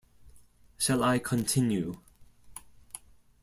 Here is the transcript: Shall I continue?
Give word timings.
Shall 0.79 1.03
I 1.03 1.19
continue? 1.19 1.99